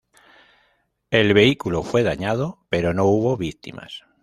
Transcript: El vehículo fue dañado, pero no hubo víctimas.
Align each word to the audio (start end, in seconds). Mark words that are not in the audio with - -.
El 1.11 1.35
vehículo 1.35 1.83
fue 1.83 2.01
dañado, 2.01 2.65
pero 2.69 2.91
no 2.95 3.05
hubo 3.05 3.37
víctimas. 3.37 4.03